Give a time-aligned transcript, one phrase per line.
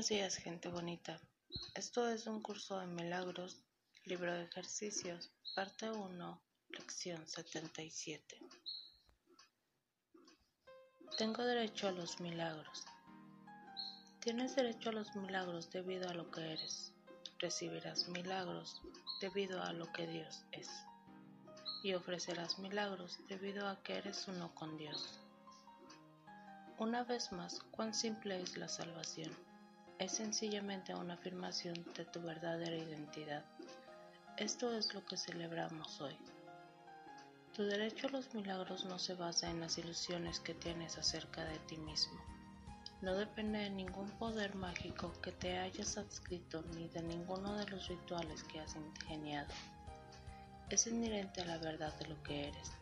[0.00, 1.20] Buenos días, gente bonita.
[1.74, 3.62] Esto es un curso de milagros,
[4.06, 8.38] libro de ejercicios, parte 1, lección 77.
[11.18, 12.82] Tengo derecho a los milagros.
[14.20, 16.94] Tienes derecho a los milagros debido a lo que eres.
[17.38, 18.80] Recibirás milagros
[19.20, 20.70] debido a lo que Dios es.
[21.82, 25.20] Y ofrecerás milagros debido a que eres uno con Dios.
[26.78, 29.49] Una vez más, cuán simple es la salvación
[30.00, 33.44] es sencillamente una afirmación de tu verdadera identidad.
[34.38, 36.16] Esto es lo que celebramos hoy.
[37.54, 41.58] Tu derecho a los milagros no se basa en las ilusiones que tienes acerca de
[41.60, 42.18] ti mismo.
[43.02, 47.86] No depende de ningún poder mágico que te hayas adscrito ni de ninguno de los
[47.88, 49.52] rituales que has ingeniado.
[50.70, 52.72] Es inherente a la verdad de lo que eres.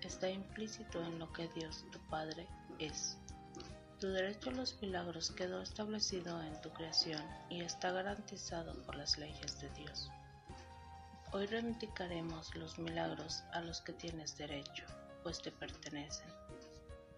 [0.00, 2.46] Está implícito en lo que Dios, tu Padre,
[2.78, 3.18] es.
[4.02, 9.16] Tu derecho a los milagros quedó establecido en tu creación y está garantizado por las
[9.16, 10.10] leyes de Dios.
[11.30, 14.84] Hoy reivindicaremos los milagros a los que tienes derecho,
[15.22, 16.26] pues te pertenecen.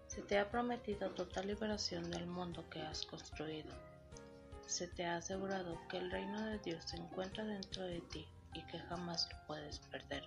[0.05, 3.73] Se te ha prometido total liberación del mundo que has construido.
[4.67, 8.61] Se te ha asegurado que el reino de Dios se encuentra dentro de ti y
[8.67, 10.23] que jamás lo puedes perder.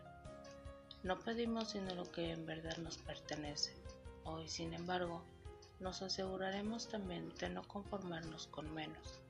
[1.05, 3.77] No pedimos sino lo que en verdad nos pertenece.
[4.25, 5.25] Hoy, sin embargo,
[5.81, 9.21] nos aseguraremos también de no conformarnos con menos.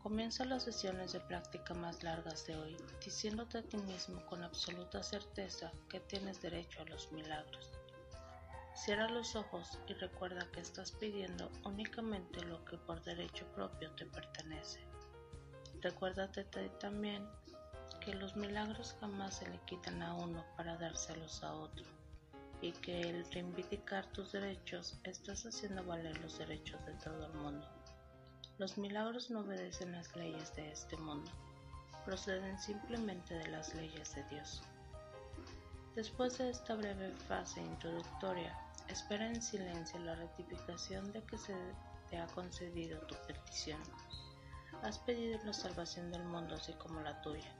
[0.00, 5.02] Comienza las sesiones de práctica más largas de hoy diciéndote a ti mismo con absoluta
[5.02, 7.72] certeza que tienes derecho a los milagros.
[8.74, 14.06] Cierra los ojos y recuerda que estás pidiendo únicamente lo que por derecho propio te
[14.06, 14.80] pertenece.
[15.80, 16.44] Recuérdate
[16.78, 17.26] también
[18.00, 21.84] que los milagros jamás se le quitan a uno para dárselos a otro
[22.60, 27.66] y que el reivindicar tus derechos estás haciendo valer los derechos de todo el mundo.
[28.58, 31.30] Los milagros no obedecen las leyes de este mundo,
[32.04, 34.62] proceden simplemente de las leyes de Dios.
[35.94, 38.56] Después de esta breve fase introductoria,
[38.88, 41.54] espera en silencio la ratificación de que se
[42.08, 43.80] te ha concedido tu petición.
[44.82, 47.54] Has pedido la salvación del mundo así como la tuya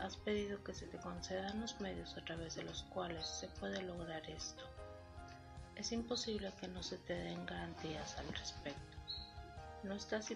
[0.00, 3.82] has pedido que se te concedan los medios a través de los cuales se puede
[3.82, 4.64] lograr esto.
[5.76, 8.96] Es imposible que no se te den garantías al respecto.
[9.82, 10.32] No estás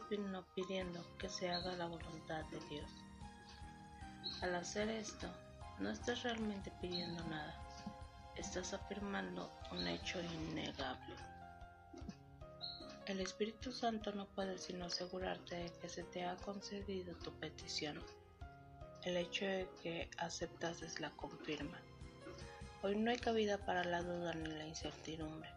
[0.55, 2.91] pidiendo que se haga la voluntad de Dios.
[4.43, 5.29] Al hacer esto,
[5.79, 7.55] no estás realmente pidiendo nada,
[8.37, 11.15] estás afirmando un hecho innegable.
[13.07, 18.03] El Espíritu Santo no puede sino asegurarte de que se te ha concedido tu petición
[19.05, 21.79] el hecho de que aceptases la confirma.
[22.83, 25.51] Hoy no hay cabida para la duda ni la incertidumbre.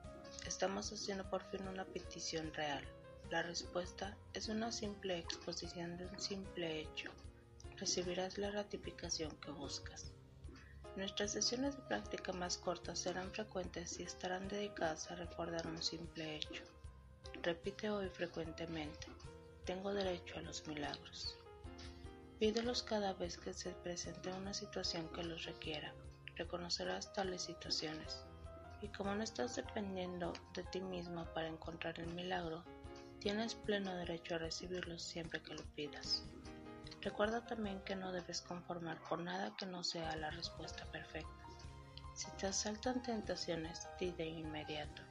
[0.45, 2.83] Estamos haciendo por fin una petición real.
[3.29, 7.09] La respuesta es una simple exposición de un simple hecho.
[7.77, 10.11] Recibirás la ratificación que buscas.
[10.97, 16.35] Nuestras sesiones de práctica más cortas serán frecuentes y estarán dedicadas a recordar un simple
[16.35, 16.63] hecho.
[17.43, 19.07] Repite hoy frecuentemente.
[19.63, 21.37] Tengo derecho a los milagros.
[22.39, 25.91] Pídelos cada vez que se presente una situación que los requiera.
[26.35, 28.23] Reconocerás tales situaciones.
[28.79, 32.63] Y como no estás dependiendo de ti mismo para encontrar el milagro,
[33.19, 36.25] tienes pleno derecho a recibirlos siempre que lo pidas.
[37.01, 41.47] Recuerda también que no debes conformar por nada que no sea la respuesta perfecta.
[42.13, 45.01] Si te asaltan tentaciones, di de inmediato.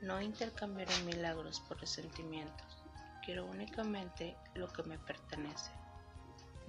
[0.00, 2.82] No intercambiaré milagros por resentimientos.
[3.26, 5.70] Quiero únicamente lo que me pertenece.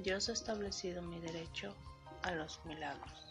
[0.02, 1.76] Dios ha establecido mi derecho
[2.24, 3.29] a los milagros.